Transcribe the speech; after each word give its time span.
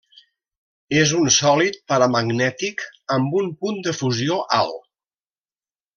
És 1.01 1.11
un 1.17 1.27
sòlid 1.35 1.77
paramagnètic 1.93 2.83
amb 3.19 3.39
un 3.43 3.53
punt 3.61 3.81
de 3.89 3.97
fusió 4.03 4.43
alt. 4.63 4.85